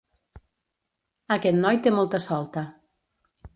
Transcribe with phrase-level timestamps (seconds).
[1.37, 2.67] Aquest noi té molta solta.